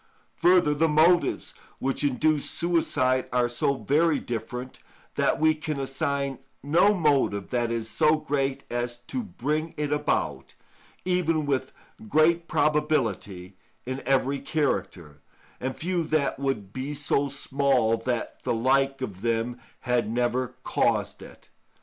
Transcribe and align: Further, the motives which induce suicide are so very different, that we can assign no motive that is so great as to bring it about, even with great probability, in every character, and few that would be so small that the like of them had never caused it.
Further, 0.35 0.73
the 0.73 0.87
motives 0.87 1.53
which 1.77 2.03
induce 2.03 2.49
suicide 2.49 3.29
are 3.31 3.47
so 3.47 3.75
very 3.75 4.19
different, 4.19 4.79
that 5.13 5.39
we 5.39 5.53
can 5.53 5.79
assign 5.79 6.39
no 6.63 6.95
motive 6.95 7.51
that 7.51 7.69
is 7.69 7.87
so 7.87 8.17
great 8.17 8.63
as 8.71 8.97
to 8.97 9.21
bring 9.21 9.75
it 9.77 9.91
about, 9.93 10.55
even 11.05 11.45
with 11.45 11.71
great 12.09 12.47
probability, 12.47 13.57
in 13.85 14.01
every 14.07 14.39
character, 14.39 15.21
and 15.59 15.77
few 15.77 16.03
that 16.05 16.39
would 16.39 16.73
be 16.73 16.95
so 16.95 17.29
small 17.29 17.95
that 17.97 18.41
the 18.41 18.55
like 18.55 19.01
of 19.03 19.21
them 19.21 19.59
had 19.81 20.09
never 20.09 20.55
caused 20.63 21.21
it. 21.21 21.51